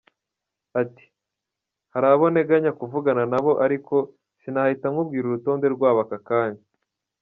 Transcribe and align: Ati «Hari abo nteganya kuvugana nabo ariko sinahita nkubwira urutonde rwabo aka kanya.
Ati 0.81 1.05
«Hari 1.93 2.07
abo 2.13 2.25
nteganya 2.33 2.71
kuvugana 2.79 3.23
nabo 3.31 3.51
ariko 3.65 3.95
sinahita 4.39 4.87
nkubwira 4.91 5.25
urutonde 5.27 5.65
rwabo 5.75 5.99
aka 6.05 6.19
kanya. 6.29 6.63